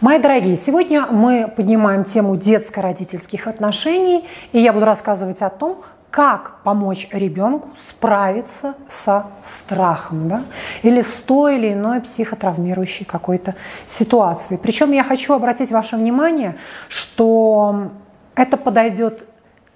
[0.00, 6.62] Мои дорогие, сегодня мы поднимаем тему детско-родительских отношений, и я буду рассказывать о том, как
[6.64, 10.42] помочь ребенку справиться со страхом да?
[10.82, 13.54] или с той или иной психотравмирующей какой-то
[13.86, 14.58] ситуацией.
[14.60, 16.56] Причем я хочу обратить ваше внимание,
[16.88, 17.90] что
[18.34, 19.24] это подойдет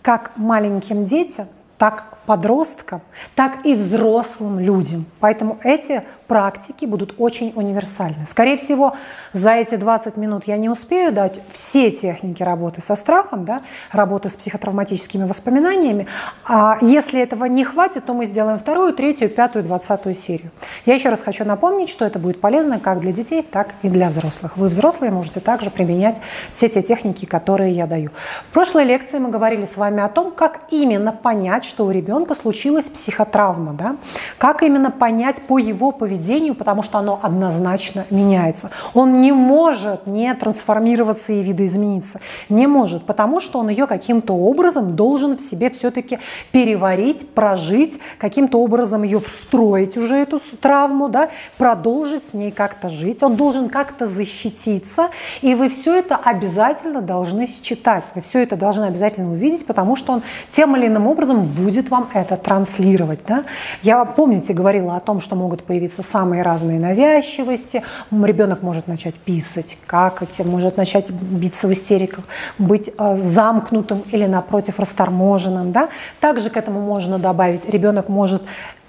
[0.02, 1.46] как маленьким детям,
[1.78, 3.02] так подросткам,
[3.36, 5.06] так и взрослым людям.
[5.20, 8.26] Поэтому эти практики будут очень универсальны.
[8.26, 8.94] Скорее всего,
[9.32, 14.28] за эти 20 минут я не успею дать все техники работы со страхом, да, работы
[14.28, 16.06] с психотравматическими воспоминаниями.
[16.44, 20.50] А если этого не хватит, то мы сделаем вторую, третью, пятую, двадцатую серию.
[20.84, 24.10] Я еще раз хочу напомнить, что это будет полезно как для детей, так и для
[24.10, 24.56] взрослых.
[24.56, 26.20] Вы, взрослые, можете также применять
[26.52, 28.10] все те техники, которые я даю.
[28.48, 32.34] В прошлой лекции мы говорили с вами о том, как именно понять, что у ребенка
[32.34, 33.96] случилась психотравма, да?
[34.36, 38.70] как именно понять по его поведению, поведению, потому что оно однозначно меняется.
[38.94, 42.20] Он не может не трансформироваться и видоизмениться.
[42.48, 46.18] Не может, потому что он ее каким-то образом должен в себе все-таки
[46.52, 53.22] переварить, прожить, каким-то образом ее встроить уже эту травму, да, продолжить с ней как-то жить.
[53.22, 55.08] Он должен как-то защититься,
[55.42, 58.04] и вы все это обязательно должны считать.
[58.14, 62.08] Вы все это должны обязательно увидеть, потому что он тем или иным образом будет вам
[62.12, 63.20] это транслировать.
[63.26, 63.44] Да?
[63.82, 67.82] Я, помните, говорила о том, что могут появиться самые разные навязчивости.
[68.10, 72.24] Ребенок может начать писать, какать, может начать биться в истериках,
[72.58, 75.72] быть э, замкнутым или, напротив, расторможенным.
[75.72, 75.88] Да?
[76.20, 78.42] Также к этому можно добавить, ребенок может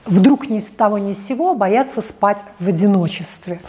[0.10, 3.62] вдруг ни с того ни с сего боятся спать в одиночестве.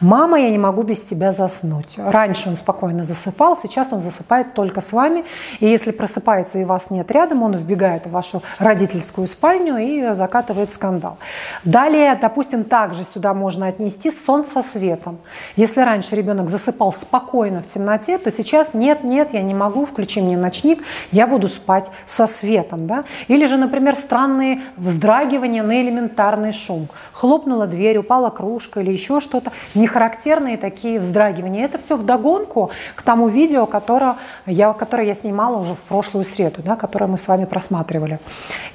[0.00, 1.94] «Мама, я не могу без тебя заснуть».
[1.96, 5.24] Раньше он спокойно засыпал, сейчас он засыпает только с вами.
[5.60, 10.72] И если просыпается и вас нет рядом, он вбегает в вашу родительскую спальню и закатывает
[10.72, 11.18] скандал.
[11.64, 15.18] Далее, допустим, также сюда можно отнести сон со светом.
[15.56, 20.20] Если раньше ребенок засыпал спокойно в темноте, то сейчас нет, нет, я не могу, включи
[20.20, 22.86] мне ночник, я буду спать со светом.
[22.86, 23.04] Да?
[23.28, 26.88] Или же, например, странные вздрагивания на элементарный шум.
[27.12, 29.52] Хлопнула дверь, упала кружка или еще что-то.
[29.74, 31.64] Нехарактерные такие вздрагивания.
[31.64, 36.62] Это все вдогонку к тому видео, которое я, которое я снимала уже в прошлую среду,
[36.64, 38.18] да, которое мы с вами просматривали.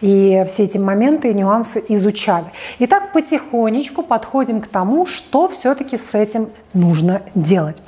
[0.01, 2.45] И все эти моменты и нюансы изучали.
[2.79, 7.81] Итак, потихонечку подходим к тому, что все-таки с этим нужно делать.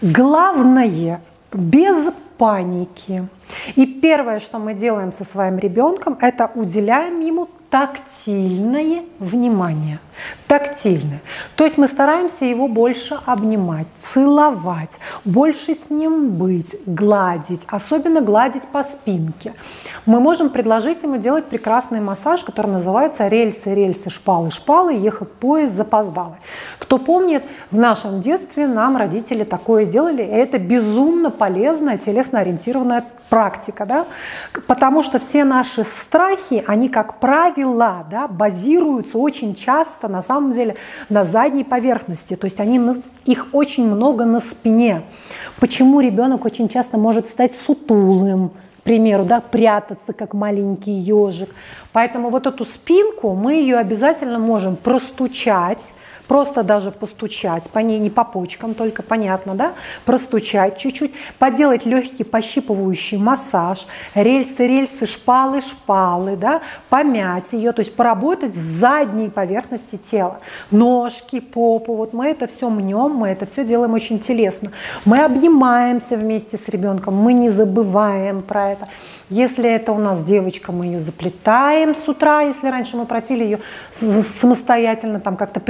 [0.00, 1.20] Главное,
[1.52, 3.28] без паники.
[3.74, 10.00] И первое, что мы делаем со своим ребенком, это уделяем ему тактильное внимание.
[10.46, 11.20] Тактильное.
[11.54, 18.64] То есть мы стараемся его больше обнимать, целовать, больше с ним быть, гладить, особенно гладить
[18.64, 19.54] по спинке.
[20.06, 25.74] Мы можем предложить ему делать прекрасный массаж, который называется рельсы, рельсы, шпалы, шпалы, ехать поезд
[25.74, 26.38] запоздалый.
[26.78, 33.86] Кто помнит, в нашем детстве нам родители такое делали, и это безумно полезная телесно-ориентированная практика,
[33.86, 34.06] да?
[34.66, 40.76] потому что все наши страхи, они, как правило, да, базируются очень часто, на самом деле,
[41.08, 42.80] на задней поверхности, то есть они,
[43.24, 45.02] их очень много на спине.
[45.58, 48.50] Почему ребенок очень часто может стать сутулым,
[48.80, 51.50] к примеру, да, прятаться, как маленький ежик.
[51.92, 55.82] Поэтому вот эту спинку мы ее обязательно можем простучать,
[56.30, 59.72] просто даже постучать по ней, не по почкам, только понятно, да,
[60.04, 67.96] простучать чуть-чуть, поделать легкий пощипывающий массаж, рельсы, рельсы, шпалы, шпалы, да, помять ее, то есть
[67.96, 70.38] поработать с задней поверхности тела,
[70.70, 74.70] ножки, попу, вот мы это все мнем, мы это все делаем очень телесно.
[75.04, 78.86] Мы обнимаемся вместе с ребенком, мы не забываем про это.
[79.30, 83.58] Если это у нас девочка, мы ее заплетаем с утра, если раньше мы просили ее
[84.40, 85.60] самостоятельно там как-то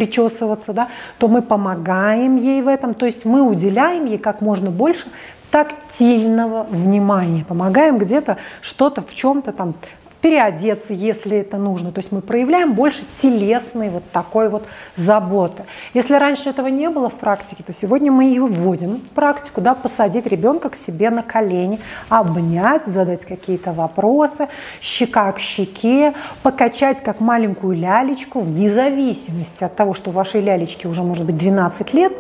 [0.51, 0.89] причесываться, да,
[1.19, 5.07] то мы помогаем ей в этом, то есть мы уделяем ей как можно больше
[5.51, 9.75] тактильного внимания, помогаем где-то что-то в чем-то там
[10.21, 11.93] переодеться, если это нужно.
[11.93, 14.65] То есть мы проявляем больше телесной вот такой вот
[14.97, 15.65] заботы.
[15.95, 19.75] Если раньше этого не было в практике, то сегодня мы ее вводим в практику, да,
[19.75, 24.49] посадить ребенка к себе на колени, обнять, задать какие-то вопросы,
[24.81, 31.03] щека к щеке, покачать как маленькую лялечку, вне зависимости от того, что вашей лялечки уже
[31.03, 32.13] может быть 12 лет,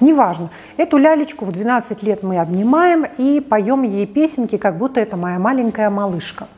[0.00, 0.50] неважно.
[0.76, 5.38] Эту лялечку в 12 лет мы обнимаем и поем ей песенки, как будто это моя
[5.38, 6.48] маленькая малышка.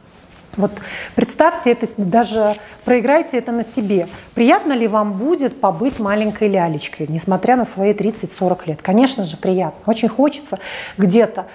[0.58, 0.72] Вот
[1.14, 4.08] представьте это, даже проиграйте это на себе.
[4.34, 8.82] Приятно ли вам будет побыть маленькой лялечкой, несмотря на свои 30-40 лет?
[8.82, 9.80] Конечно же, приятно.
[9.86, 10.58] Очень хочется
[10.98, 11.46] где-то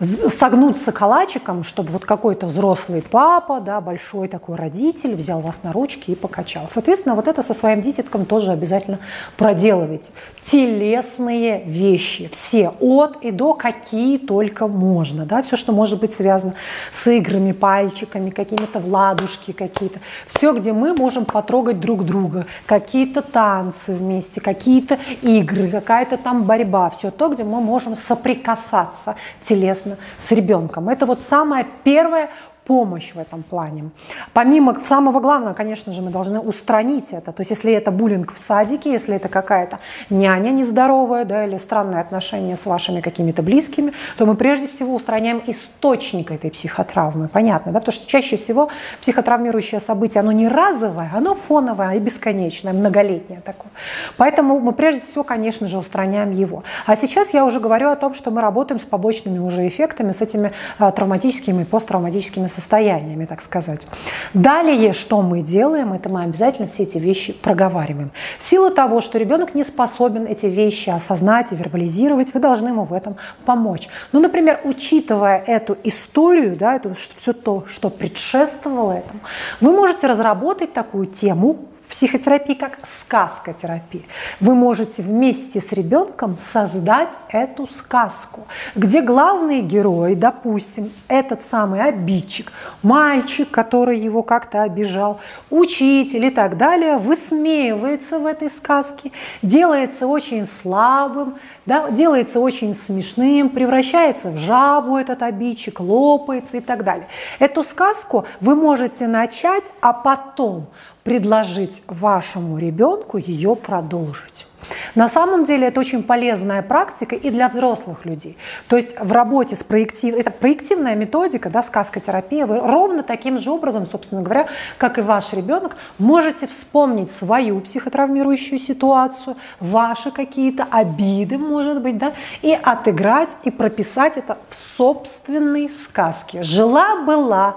[0.00, 6.12] согнуться калачиком, чтобы вот какой-то взрослый папа, да, большой такой родитель взял вас на ручки
[6.12, 6.66] и покачал.
[6.68, 9.00] Соответственно, вот это со своим дитятком тоже обязательно
[9.36, 10.10] проделывайте.
[10.42, 16.54] Телесные вещи, все, от и до, какие только можно, да, все, что может быть связано
[16.92, 19.98] с играми, пальчиками, какими-то владушки какие-то,
[20.28, 26.90] все, где мы можем потрогать друг друга, какие-то танцы вместе, какие-то игры, какая-то там борьба,
[26.90, 30.88] все то, где мы можем соприкасаться телесно непосредственно с ребенком.
[30.88, 32.30] Это вот самое первое
[32.68, 33.90] помощь в этом плане.
[34.34, 37.32] Помимо самого главного, конечно же, мы должны устранить это.
[37.32, 39.78] То есть если это буллинг в садике, если это какая-то
[40.10, 45.42] няня нездоровая, да, или странные отношения с вашими какими-то близкими, то мы прежде всего устраняем
[45.46, 47.28] источник этой психотравмы.
[47.28, 47.80] Понятно, да?
[47.80, 48.68] Потому что чаще всего
[49.00, 53.72] психотравмирующее событие, оно не разовое, оно фоновое и бесконечное, многолетнее такое.
[54.18, 56.64] Поэтому мы прежде всего, конечно же, устраняем его.
[56.84, 60.20] А сейчас я уже говорю о том, что мы работаем с побочными уже эффектами, с
[60.20, 63.86] этими а, травматическими и посттравматическими состояниями, так сказать.
[64.34, 68.10] Далее, что мы делаем, это мы обязательно все эти вещи проговариваем.
[68.38, 72.84] В силу того, что ребенок не способен эти вещи осознать и вербализировать, вы должны ему
[72.84, 73.88] в этом помочь.
[74.12, 79.20] Ну, например, учитывая эту историю, да, это все то, что предшествовало этому,
[79.60, 84.02] вы можете разработать такую тему психотерапии как сказкотерапия.
[84.40, 92.52] Вы можете вместе с ребенком создать эту сказку, где главный герой, допустим, этот самый обидчик,
[92.82, 95.20] мальчик, который его как-то обижал,
[95.50, 99.12] учитель и так далее, высмеивается в этой сказке,
[99.42, 101.36] делается очень слабым,
[101.66, 107.08] да, делается очень смешным, превращается в жабу этот обидчик, лопается и так далее.
[107.38, 110.66] Эту сказку вы можете начать, а потом
[111.08, 114.46] предложить вашему ребенку ее продолжить.
[114.94, 118.36] На самом деле это очень полезная практика и для взрослых людей.
[118.68, 123.50] То есть в работе с проективной, это проективная методика, да, сказкотерапия, вы ровно таким же
[123.50, 131.38] образом, собственно говоря, как и ваш ребенок, можете вспомнить свою психотравмирующую ситуацию, ваши какие-то обиды,
[131.38, 132.12] может быть, да,
[132.42, 136.42] и отыграть и прописать это в собственной сказке.
[136.42, 137.56] Жила-была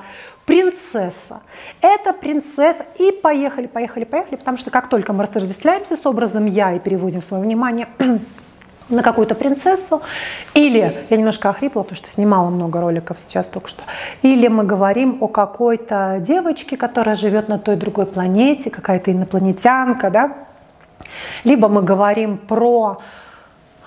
[0.51, 1.39] принцесса.
[1.80, 2.86] Это принцесса.
[3.00, 7.24] И поехали, поехали, поехали, потому что как только мы растождествляемся с образом «я» и переводим
[7.24, 7.88] свое внимание
[8.89, 10.01] на какую-то принцессу,
[10.53, 13.83] или, я немножко охрипла, потому что снимала много роликов сейчас только что,
[14.24, 20.33] или мы говорим о какой-то девочке, которая живет на той другой планете, какая-то инопланетянка, да,
[21.45, 23.00] либо мы говорим про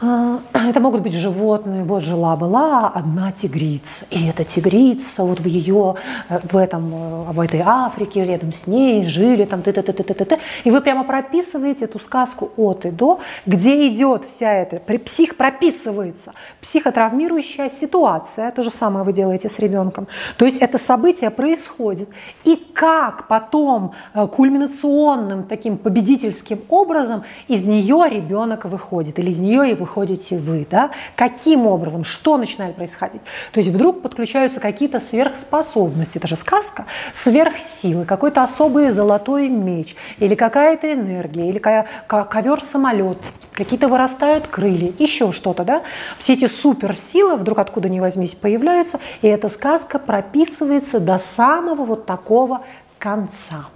[0.53, 1.85] это могут быть животные.
[1.85, 4.06] Вот жила-была одна тигрица.
[4.11, 5.97] И эта тигрица, вот в ее,
[6.29, 9.93] э, в, этом, э, в этой Африке, рядом с ней жили там т т т
[9.93, 14.53] т т т И вы прямо прописываете эту сказку от и до, где идет вся
[14.53, 18.51] эта, псих прописывается психотравмирующая ситуация.
[18.51, 20.06] То же самое вы делаете с ребенком.
[20.37, 22.09] То есть это событие происходит.
[22.45, 29.71] И как потом э, кульминационным таким победительским образом из нее ребенок выходит, или из нее
[29.71, 30.91] его выходите вы, да?
[31.17, 33.23] Каким образом, что начинает происходить?
[33.52, 40.35] То есть вдруг подключаются какие-то сверхспособности, это же сказка, сверхсилы, какой-то особый золотой меч, или
[40.35, 43.19] какая-то энергия, или ковер-самолет,
[43.52, 45.82] какие-то вырастают крылья, еще что-то, да?
[46.19, 52.06] Все эти суперсилы вдруг откуда ни возьмись появляются, и эта сказка прописывается до самого вот
[52.06, 52.62] такого
[52.99, 53.67] конца.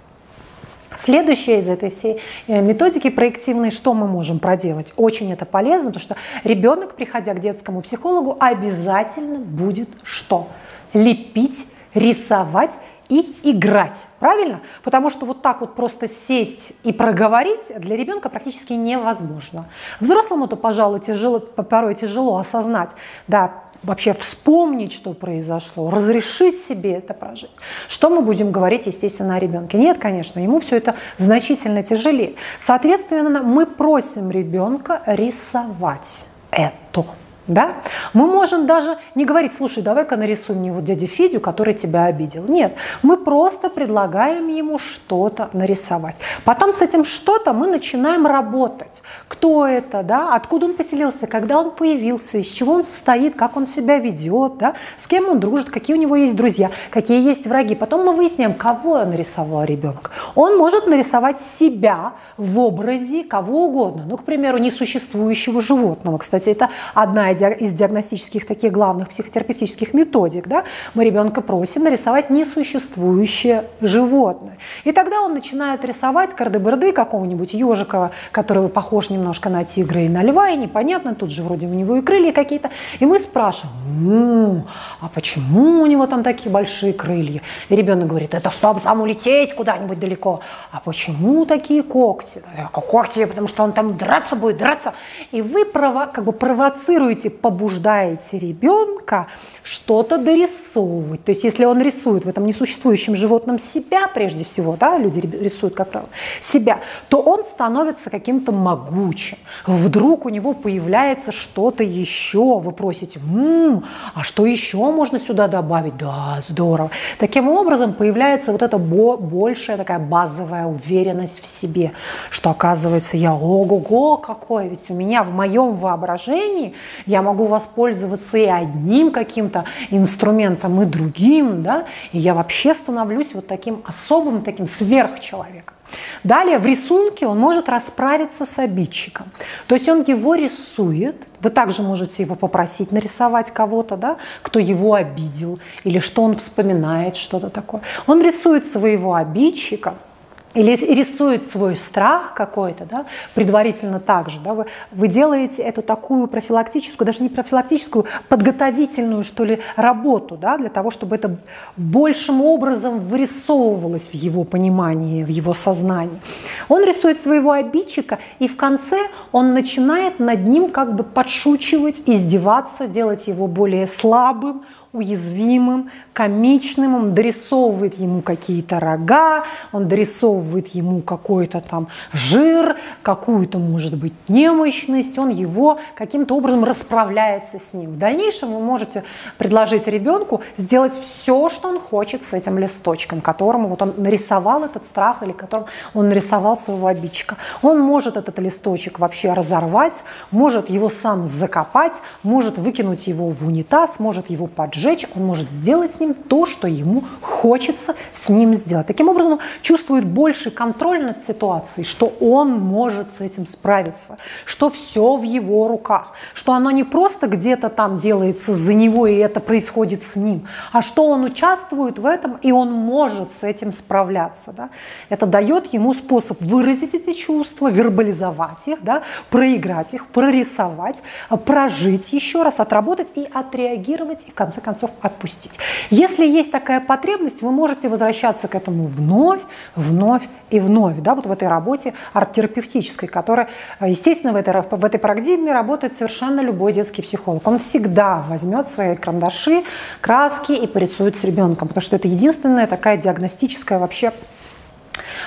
[1.03, 4.87] Следующее из этой всей э, методики проективной, что мы можем проделать?
[4.97, 10.47] Очень это полезно, потому что ребенок, приходя к детскому психологу, обязательно будет что?
[10.93, 12.71] Лепить, рисовать
[13.07, 13.97] и играть.
[14.19, 14.61] Правильно?
[14.83, 19.65] Потому что вот так вот просто сесть и проговорить для ребенка практически невозможно.
[19.99, 22.89] Взрослому-то, пожалуй, тяжело, порой тяжело осознать,
[23.27, 27.51] да, вообще вспомнить, что произошло, разрешить себе это прожить.
[27.87, 29.77] Что мы будем говорить, естественно, о ребенке?
[29.77, 32.35] Нет, конечно, ему все это значительно тяжелее.
[32.59, 37.05] Соответственно, мы просим ребенка рисовать это.
[37.49, 37.77] Да?
[38.13, 42.45] Мы можем даже не говорить, слушай, давай-ка нарисуй мне вот дядю Федю, который тебя обидел.
[42.47, 46.15] Нет, мы просто предлагаем ему что-то нарисовать.
[46.45, 49.01] Потом с этим что-то мы начинаем работать.
[49.27, 50.35] Кто это, да?
[50.35, 54.75] откуда он поселился, когда он появился, из чего он состоит, как он себя ведет, да?
[54.99, 57.73] с кем он дружит, какие у него есть друзья, какие есть враги.
[57.73, 60.11] Потом мы выясняем, кого нарисовал ребенок.
[60.35, 64.05] Он может нарисовать себя в образе кого угодно.
[64.07, 66.19] Ну, к примеру, несуществующего животного.
[66.19, 73.65] Кстати, это одна из диагностических таких главных психотерапевтических методик, да, мы ребенка просим нарисовать несуществующее
[73.81, 74.57] животное.
[74.83, 80.23] И тогда он начинает рисовать кардеберды какого-нибудь ежика, который похож немножко на тигра и на
[80.23, 82.69] льва, и непонятно, тут же вроде у него и крылья какие-то.
[82.99, 84.63] И мы спрашиваем,
[85.01, 87.41] а почему у него там такие большие крылья?
[87.69, 90.39] И ребенок говорит, это чтобы там улететь куда-нибудь далеко.
[90.71, 92.41] А почему такие когти?
[92.71, 94.93] Когти, потому что он там драться будет, драться.
[95.31, 99.27] И вы как бы провоцируете, побуждаете ребенка
[99.63, 101.23] что-то дорисовывать.
[101.25, 105.75] То есть если он рисует в этом несуществующем животном себя, прежде всего, да, люди рисуют,
[105.75, 106.09] как правило,
[106.41, 109.37] себя, то он становится каким-то могучим.
[109.67, 112.59] Вдруг у него появляется что-то еще.
[112.59, 115.97] Вы просите, м-м, а что еще можно сюда добавить?
[115.97, 116.91] Да, здорово.
[117.17, 121.91] Таким образом появляется вот эта большая такая базовая уверенность в себе,
[122.29, 126.73] что оказывается я ого-го какой, ведь у меня в моем воображении
[127.09, 133.47] я могу воспользоваться и одним каким-то инструментом, и другим, да, и я вообще становлюсь вот
[133.47, 135.75] таким особым, таким сверхчеловеком.
[136.23, 139.25] Далее в рисунке он может расправиться с обидчиком.
[139.65, 144.93] То есть он его рисует, вы также можете его попросить нарисовать кого-то, да, кто его
[144.93, 147.81] обидел, или что он вспоминает, что-то такое.
[148.05, 149.95] Он рисует своего обидчика–
[150.53, 157.05] или рисует свой страх какой-то, да, предварительно также, да, вы, вы делаете эту такую профилактическую,
[157.05, 161.37] даже не профилактическую, подготовительную, что ли, работу, да, для того, чтобы это
[161.77, 166.19] большим образом вырисовывалось в его понимании, в его сознании.
[166.67, 168.97] Он рисует своего обидчика, и в конце
[169.31, 177.13] он начинает над ним как бы подшучивать, издеваться, делать его более слабым, уязвимым, комичным, он
[177.13, 185.29] дорисовывает ему какие-то рога, он дорисовывает ему какой-то там жир, какую-то, может быть, немощность, он
[185.29, 187.91] его каким-то образом расправляется с ним.
[187.91, 189.03] В дальнейшем вы можете
[189.37, 194.85] предложить ребенку сделать все, что он хочет с этим листочком, которому вот он нарисовал этот
[194.85, 197.37] страх или которым он нарисовал своего обидчика.
[197.61, 201.93] Он может этот листочек вообще разорвать, может его сам закопать,
[202.23, 206.45] может выкинуть его в унитаз, может его поджечь, сжечь, он может сделать с ним то,
[206.45, 208.87] что ему хочется с ним сделать.
[208.87, 214.69] Таким образом, он чувствует больше контроль над ситуацией, что он может с этим справиться, что
[214.69, 219.39] все в его руках, что оно не просто где-то там делается за него, и это
[219.39, 224.53] происходит с ним, а что он участвует в этом, и он может с этим справляться.
[224.53, 224.69] Да?
[225.09, 229.03] Это дает ему способ выразить эти чувства, вербализовать их, да?
[229.29, 230.97] проиграть их, прорисовать,
[231.45, 235.51] прожить еще раз, отработать и отреагировать, и в конце концов концов отпустить.
[235.89, 239.41] Если есть такая потребность, вы можете возвращаться к этому вновь,
[239.75, 243.47] вновь и вновь, да, вот в этой работе арт-терапевтической, которая,
[243.81, 247.47] естественно, в этой, в этой парадигме работает совершенно любой детский психолог.
[247.47, 249.63] Он всегда возьмет свои карандаши,
[250.01, 254.11] краски и порисует с ребенком, потому что это единственная такая диагностическая вообще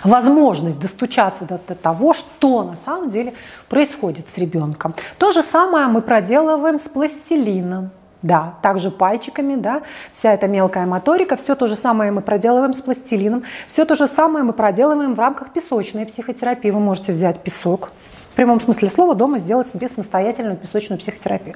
[0.04, 3.34] возможность достучаться до, до того, что на самом деле
[3.68, 4.94] происходит с ребенком.
[5.18, 7.90] То же самое мы проделываем с пластилином.
[8.22, 12.80] Да, также пальчиками, да, вся эта мелкая моторика, все то же самое мы проделываем с
[12.80, 16.70] пластилином, все то же самое мы проделываем в рамках песочной психотерапии.
[16.70, 17.90] Вы можете взять песок,
[18.32, 21.54] в прямом смысле слова дома сделать себе самостоятельную песочную психотерапию.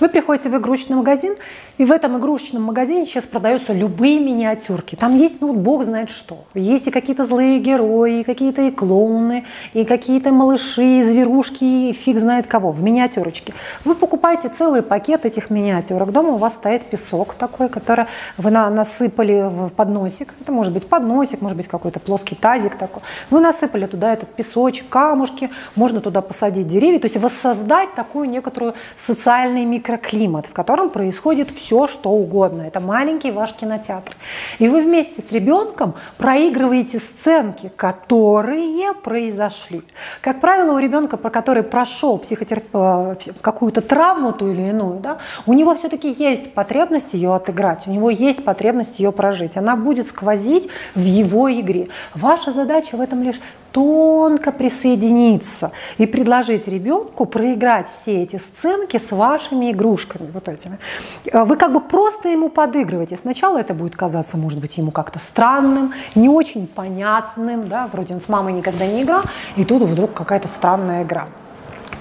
[0.00, 1.36] Вы приходите в игрушечный магазин,
[1.76, 4.96] и в этом игрушечном магазине сейчас продаются любые миниатюрки.
[4.96, 6.44] Там есть, ну, бог знает что.
[6.54, 11.92] Есть и какие-то злые герои, и какие-то и клоуны, и какие-то малыши, и зверушки, и
[11.92, 13.52] фиг знает кого, в миниатюрочке.
[13.84, 16.10] Вы покупаете целый пакет этих миниатюрок.
[16.10, 18.06] Дома у вас стоит песок такой, который
[18.38, 20.32] вы на, насыпали в подносик.
[20.40, 23.02] Это может быть подносик, может быть какой-то плоский тазик такой.
[23.28, 28.30] Вы насыпали туда этот песочек, камушки, можно туда туда посадить деревья, то есть воссоздать такую
[28.30, 32.62] некоторую социальный микроклимат, в котором происходит все, что угодно.
[32.62, 34.16] Это маленький ваш кинотеатр.
[34.60, 39.82] И вы вместе с ребенком проигрываете сценки, которые произошли.
[40.20, 42.64] Как правило, у ребенка, про который прошел психотерап...
[42.72, 47.90] Э, какую-то травму ту или иную, да, у него все-таки есть потребность ее отыграть, у
[47.90, 49.56] него есть потребность ее прожить.
[49.56, 51.88] Она будет сквозить в его игре.
[52.14, 53.40] Ваша задача в этом лишь
[53.74, 60.78] тонко присоединиться и предложить ребенку проиграть все эти сценки с вашими игрушками вот этими.
[61.26, 63.16] Э, вы как бы просто ему подыгрываете.
[63.16, 68.20] Сначала это будет казаться, может быть, ему как-то странным, не очень понятным, да, вроде он
[68.20, 69.22] с мамой никогда не играл,
[69.56, 71.26] и тут вдруг какая-то странная игра.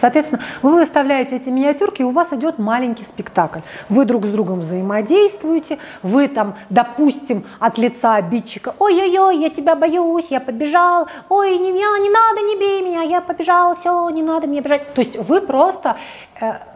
[0.04, 3.60] Соответственно, вы выставляете эти миниатюрки, и у вас идет маленький спектакль.
[3.88, 10.28] Вы друг с другом взаимодействуете, вы там, допустим, от лица обидчика, ой-ой-ой, я тебя боюсь,
[10.30, 14.60] я побежал, ой, не, не надо, не бей меня, я побежал, все, не надо мне
[14.60, 14.94] бежать.
[14.94, 15.96] То есть вы просто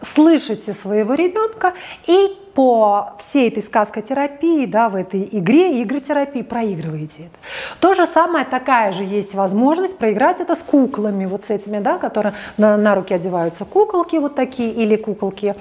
[0.01, 1.73] слышите своего ребенка
[2.05, 7.37] и по всей этой сказкотерапии, да, в этой игре, игротерапии проигрываете это.
[7.79, 11.99] То же самое, такая же есть возможность проиграть это с куклами, вот с этими, да,
[11.99, 15.55] которые на, на руки одеваются куколки вот такие или куколки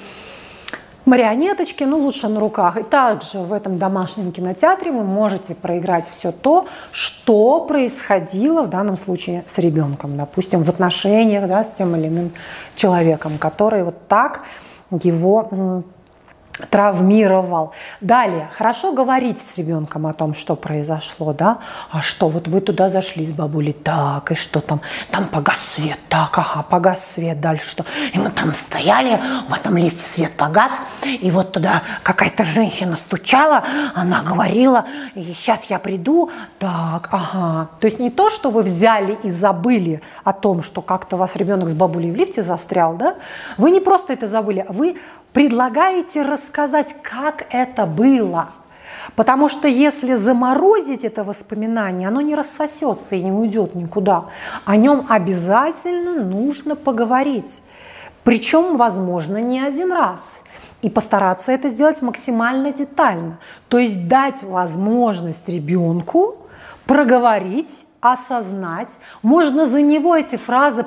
[1.07, 2.77] марионеточки, ну лучше на руках.
[2.77, 8.99] И также в этом домашнем кинотеатре вы можете проиграть все то, что происходило в данном
[8.99, 12.33] случае с ребенком, допустим, в отношениях да, с тем или иным
[12.75, 14.43] человеком, который вот так
[14.91, 15.83] его
[16.71, 17.73] травмировал.
[18.01, 21.59] Далее, хорошо говорить с ребенком о том, что произошло, да,
[21.91, 25.99] а что, вот вы туда зашли с бабулей, так, и что там, там погас свет,
[26.09, 30.73] так, ага, погас свет, дальше что, и мы там стояли, в этом лифте свет погас,
[31.05, 37.87] и вот туда какая-то женщина стучала, она говорила, и сейчас я приду, так, ага, то
[37.87, 41.69] есть не то, что вы взяли и забыли о том, что как-то у вас ребенок
[41.69, 43.17] с бабулей в лифте застрял, да,
[43.57, 44.97] вы не просто это забыли, вы
[45.37, 48.52] предлагаете рассказать, как это было.
[49.16, 54.31] Потому что если заморозить это воспоминание, оно не рассосется и не уйдет никуда.
[54.64, 57.61] О нем обязательно нужно поговорить.
[58.25, 60.40] Причем, возможно, не один раз.
[60.81, 63.37] И постараться это сделать максимально детально.
[63.69, 66.38] То есть дать возможность ребенку
[66.87, 68.91] проговорить, осознать.
[69.23, 70.85] Можно за него эти фразы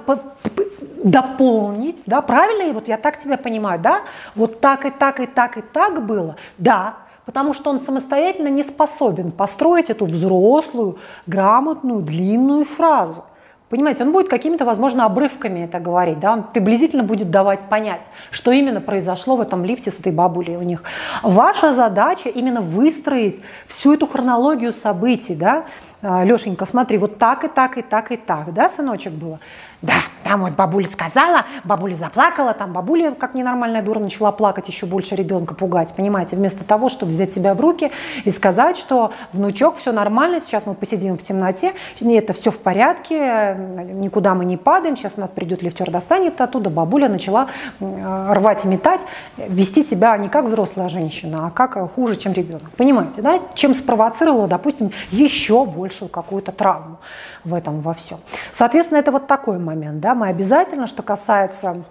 [1.04, 2.70] дополнить, да, правильно?
[2.70, 4.02] И вот я так тебя понимаю, да?
[4.36, 8.64] Вот так и так и так и так было, да, потому что он самостоятельно не
[8.64, 10.98] способен построить эту взрослую,
[11.28, 13.24] грамотную, длинную фразу.
[13.70, 18.02] Понимаете, он будет какими-то, возможно, обрывками это говорить, да, он приблизительно будет давать понять,
[18.32, 20.82] что именно произошло в этом лифте с этой бабулей у них.
[21.22, 25.66] Ваша задача именно выстроить всю эту хронологию событий, да,
[26.02, 29.40] Лешенька, смотри, вот так и так и так и так, да, сыночек было?
[29.82, 29.94] Да,
[30.26, 35.16] там вот бабуля сказала, бабуля заплакала, там бабуля, как ненормальная дура, начала плакать, еще больше
[35.16, 37.90] ребенка пугать, понимаете, вместо того, чтобы взять себя в руки
[38.26, 43.56] и сказать, что внучок, все нормально, сейчас мы посидим в темноте, это все в порядке,
[43.94, 47.48] никуда мы не падаем, сейчас у нас придет лифтер, достанет оттуда, бабуля начала
[47.80, 49.02] рвать и метать,
[49.38, 54.50] вести себя не как взрослая женщина, а как хуже, чем ребенок, понимаете, да, чем спровоцировала,
[54.50, 56.98] допустим, еще большую какую-то травму
[57.44, 58.20] в этом во всем.
[58.54, 60.00] Соответственно, это вот такой момент.
[60.00, 60.16] Да?
[60.16, 61.84] Мы обязательно, что касается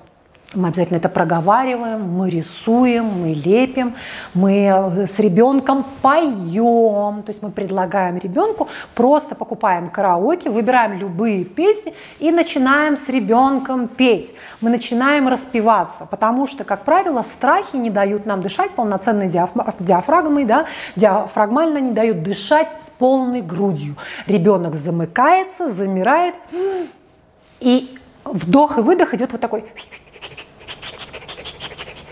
[0.54, 3.94] мы обязательно это проговариваем, мы рисуем, мы лепим,
[4.32, 7.22] мы э, с ребенком поем.
[7.22, 13.88] То есть мы предлагаем ребенку, просто покупаем караоке, выбираем любые песни и начинаем с ребенком
[13.88, 14.32] петь.
[14.62, 20.64] Мы начинаем распеваться, потому что, как правило, страхи не дают нам дышать полноценной диафрагмой, да,
[20.96, 23.96] диафрагмально не дают дышать с полной грудью.
[24.26, 26.34] Ребенок замыкается, замирает,
[27.60, 29.62] и вдох и выдох идет вот такой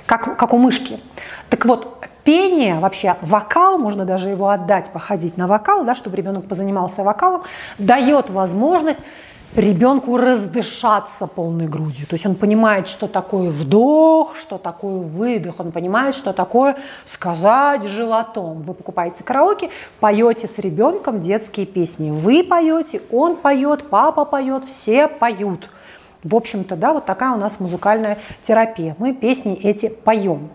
[0.07, 1.01] как, как у мышки.
[1.51, 6.47] Так вот, пение, вообще вокал, можно даже его отдать, походить на вокал, да, чтобы ребенок
[6.49, 7.43] позанимался вокалом,
[7.79, 9.01] дает возможность
[9.55, 12.07] ребенку раздышаться полной грудью.
[12.07, 17.85] То есть он понимает, что такое вдох, что такое выдох, он понимает, что такое сказать
[17.85, 18.63] животом.
[18.63, 22.11] Вы покупаете караоке, поете с ребенком детские песни.
[22.11, 25.71] Вы поете, он поет, папа поет, все поют.
[26.27, 28.97] В общем-то, да, вот такая у нас музыкальная терапия.
[28.99, 30.51] Мы песни эти поем.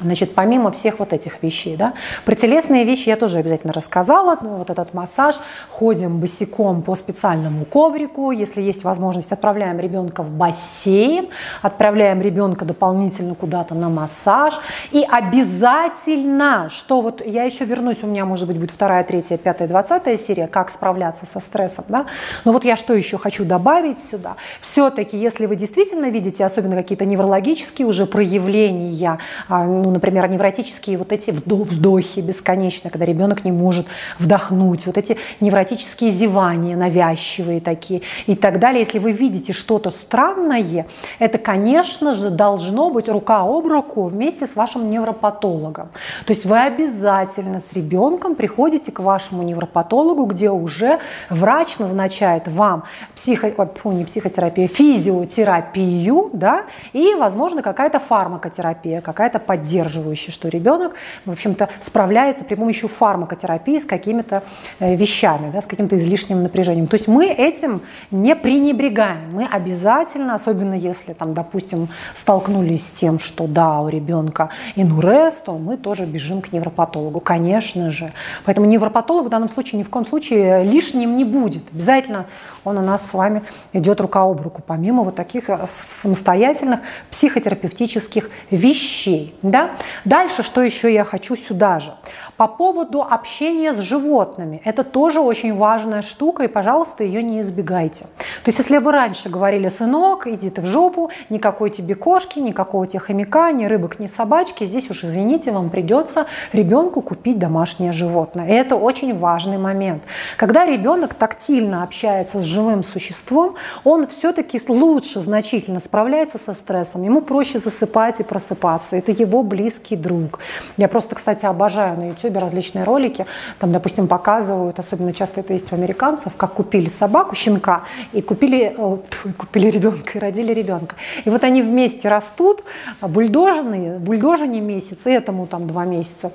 [0.00, 4.38] Значит, помимо всех вот этих вещей, да, про телесные вещи я тоже обязательно рассказала.
[4.40, 5.34] Ну, вот этот массаж,
[5.70, 8.30] ходим босиком по специальному коврику.
[8.30, 11.28] Если есть возможность, отправляем ребенка в бассейн,
[11.62, 14.54] отправляем ребенка дополнительно куда-то на массаж.
[14.92, 19.66] И обязательно, что вот я еще вернусь, у меня, может быть, будет вторая, третья, пятая,
[19.66, 22.06] двадцатая серия, как справляться со стрессом, да.
[22.44, 24.36] Но вот я что еще хочу добавить сюда.
[24.60, 30.98] Все-таки, если вы действительно видите, особенно какие-то неврологические уже проявления, а, ну, ну, например, невротические
[30.98, 33.86] вот эти вздохи бесконечно, когда ребенок не может
[34.18, 38.82] вдохнуть, вот эти невротические зевания навязчивые такие и так далее.
[38.82, 40.86] Если вы видите что-то странное,
[41.18, 45.88] это, конечно же, должно быть рука об руку вместе с вашим невропатологом.
[46.26, 50.98] То есть вы обязательно с ребенком приходите к вашему невропатологу, где уже
[51.30, 52.82] врач назначает вам
[53.16, 60.94] психо, о, не психотерапию, физиотерапию, да, и, возможно, какая-то фармакотерапия, какая-то поддержка поддерживающие, что ребенок,
[61.24, 64.42] в общем-то, справляется при помощи фармакотерапии с какими-то
[64.80, 66.86] э, вещами, да, с каким-то излишним напряжением.
[66.86, 69.30] То есть мы этим не пренебрегаем.
[69.32, 75.56] Мы обязательно, особенно если, там, допустим, столкнулись с тем, что да, у ребенка инурез, то
[75.58, 78.12] мы тоже бежим к невропатологу, конечно же.
[78.44, 81.62] Поэтому невропатолог в данном случае ни в коем случае лишним не будет.
[81.72, 82.26] Обязательно
[82.64, 85.66] он у нас с вами идет рука об руку, помимо вот таких э,
[86.02, 89.34] самостоятельных психотерапевтических вещей.
[89.42, 89.67] Да?
[90.04, 91.92] Дальше, что еще я хочу сюда же.
[92.36, 94.62] По поводу общения с животными.
[94.64, 98.04] Это тоже очень важная штука, и, пожалуйста, ее не избегайте.
[98.44, 102.86] То есть, если вы раньше говорили, сынок, иди ты в жопу, никакой тебе кошки, никакого
[102.86, 108.46] тебе хомяка, ни рыбок, ни собачки, здесь уж, извините, вам придется ребенку купить домашнее животное.
[108.46, 110.04] И это очень важный момент.
[110.36, 117.20] Когда ребенок тактильно общается с живым существом, он все-таки лучше значительно справляется со стрессом, ему
[117.20, 118.96] проще засыпать и просыпаться.
[118.96, 120.38] Это его близкий друг.
[120.76, 123.26] Я просто, кстати, обожаю на YouTube различные ролики,
[123.58, 127.82] там, допустим, показывают, особенно часто это есть у американцев, как купили собаку, щенка,
[128.12, 128.98] и купили, о,
[129.36, 130.96] купили ребенка, и родили ребенка.
[131.24, 132.62] И вот они вместе растут,
[133.00, 136.30] бульдожные, бульдожине месяц, и этому там два месяца.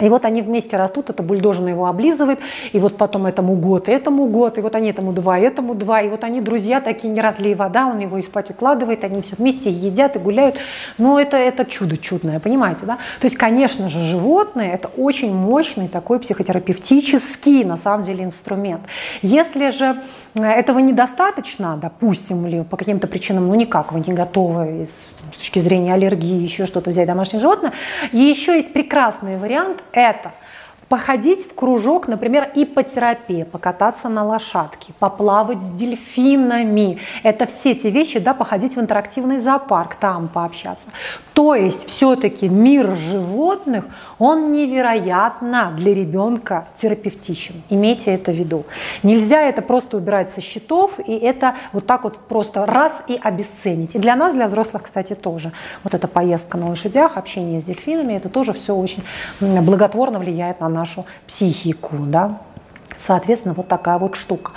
[0.00, 2.38] И вот они вместе растут, это бульдожина его облизывает,
[2.72, 6.08] и вот потом этому год, этому год, и вот они этому два, этому два, и
[6.08, 9.70] вот они друзья такие, не разлей вода, он его и спать укладывает, они все вместе
[9.70, 10.56] едят и гуляют.
[10.96, 12.96] Но это, это чудо чудное, понимаете, да?
[13.20, 18.82] То есть, конечно же, животные– это очень мощный такой психотерапевтический, на самом деле, инструмент.
[19.20, 19.96] Если же
[20.34, 24.88] э, этого недостаточно, допустим, или по каким-то причинам, ну никак, вы не готовы
[25.34, 27.72] с точки зрения аллергии, еще что-то взять домашнее животное,
[28.12, 30.32] и еще есть прекрасный вариант это
[30.92, 36.98] походить в кружок, например, ипотерапия, покататься на лошадке, поплавать с дельфинами.
[37.22, 40.90] Это все те вещи, да, походить в интерактивный зоопарк, там пообщаться.
[41.32, 43.86] То есть все-таки мир животных,
[44.18, 47.62] он невероятно для ребенка терапевтичен.
[47.70, 48.66] Имейте это в виду.
[49.02, 53.94] Нельзя это просто убирать со счетов и это вот так вот просто раз и обесценить.
[53.94, 55.52] И для нас, для взрослых, кстати, тоже.
[55.84, 59.02] Вот эта поездка на лошадях, общение с дельфинами, это тоже все очень
[59.40, 61.96] благотворно влияет на нашу психику.
[61.98, 62.40] Да?
[63.06, 64.52] Соответственно, вот такая вот штука.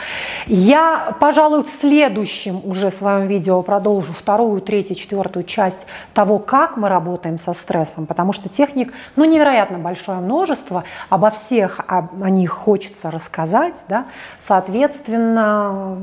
[0.45, 6.89] Я, пожалуй, в следующем уже своем видео продолжу вторую, третью, четвертую часть того, как мы
[6.89, 13.09] работаем со стрессом, потому что техник, ну, невероятно большое множество, обо всех о, них хочется
[13.09, 14.05] рассказать, да,
[14.39, 15.97] соответственно,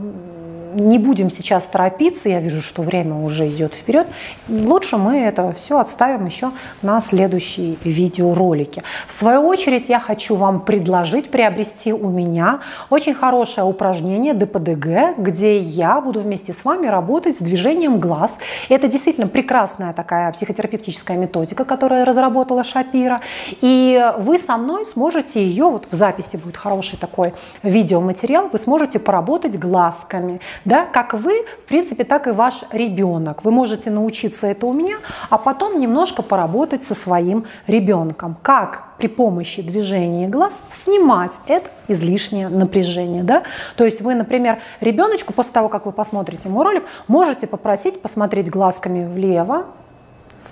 [0.75, 4.09] не будем сейчас торопиться, я вижу, что время уже идет вперед,
[4.49, 6.51] лучше мы это все отставим еще
[6.81, 8.83] на следующие видеоролики.
[9.09, 15.19] В свою очередь я хочу вам предложить приобрести у меня меня очень хорошее упражнение ДПДГ,
[15.19, 18.39] где я буду вместе с вами работать с движением глаз.
[18.71, 23.21] Это действительно прекрасная такая психотерапевтическая методика, которую разработала Шапира.
[23.61, 28.99] И вы со мной сможете ее, вот в записи будет хороший такой видеоматериал, вы сможете
[28.99, 30.41] поработать глазками.
[30.65, 30.87] Да?
[30.87, 33.45] Как вы, в принципе, так и ваш ребенок.
[33.45, 34.97] Вы можете научиться это у меня,
[35.29, 38.37] а потом немножко поработать со своим ребенком.
[38.43, 43.25] Как при помощи движения глаз снимать это излишнее напряжение.
[43.25, 43.43] Да?
[43.75, 48.49] То есть вы, например, ребеночку после того, как вы посмотрите мой ролик, можете попросить посмотреть
[48.49, 49.67] глазками влево,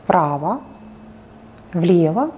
[0.02, 0.62] вправо,
[1.72, 2.32] влево,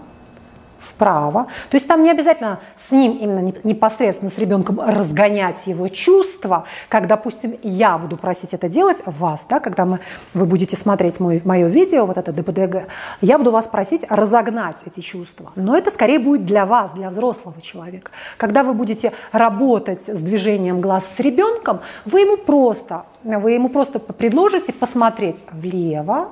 [0.83, 1.47] вправо.
[1.71, 7.07] То есть там не обязательно с ним именно непосредственно с ребенком разгонять его чувства, как,
[7.07, 10.01] допустим, я буду просить это делать вас, да, когда мы,
[10.35, 12.89] вы будете смотреть мой, мое видео, вот это ДПДГ,
[13.21, 15.53] я буду вас просить разогнать эти чувства.
[15.55, 18.11] Но это скорее будет для вас, для взрослого человека.
[18.37, 23.99] Когда вы будете работать с движением глаз с ребенком, вы ему просто, вы ему просто
[23.99, 26.29] предложите посмотреть влево,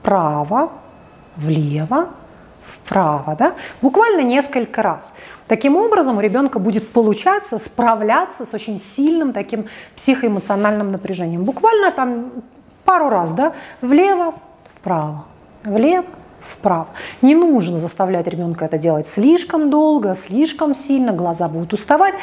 [0.00, 0.70] вправо,
[1.36, 2.08] влево,
[2.66, 3.54] вправо, да?
[3.82, 5.12] буквально несколько раз.
[5.46, 11.44] Таким образом, у ребенка будет получаться справляться с очень сильным таким психоэмоциональным напряжением.
[11.44, 12.30] Буквально там
[12.84, 14.34] пару раз, да, влево,
[14.74, 15.24] вправо,
[15.64, 16.06] влево,
[16.40, 16.88] вправо.
[17.22, 22.14] Не нужно заставлять ребенка это делать слишком долго, слишком сильно, глаза будут уставать.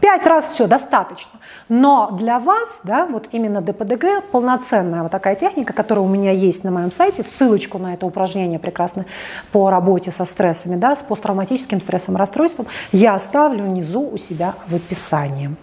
[0.00, 1.38] Пять раз все достаточно.
[1.68, 6.64] Но для вас, да, вот именно ДПДГ, полноценная вот такая техника, которая у меня есть
[6.64, 9.04] на моем сайте, ссылочку на это упражнение прекрасно
[9.52, 14.74] по работе со стрессами, да, с посттравматическим стрессом, расстройством, я оставлю внизу у себя в
[14.74, 15.54] описании.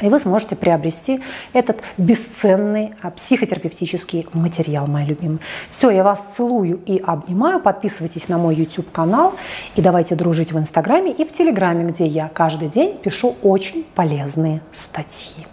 [0.00, 1.20] И вы сможете приобрести
[1.52, 5.40] этот бесценный а, психотерапевтический материал, мои любимые.
[5.70, 7.60] Все, я вас целую и обнимаю.
[7.60, 9.34] Подписывайтесь на мой YouTube-канал
[9.76, 14.60] и давайте дружить в Инстаграме и в Телеграме, где я каждый день пишу очень полезные
[14.72, 15.49] статьи.